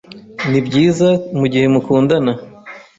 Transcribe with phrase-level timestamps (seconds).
[0.49, 2.31] Nibyiza mugihe mukundana.